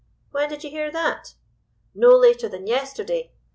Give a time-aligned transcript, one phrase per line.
[0.31, 1.35] "'When did you hear that?'
[1.93, 3.29] "'No later than yesterday.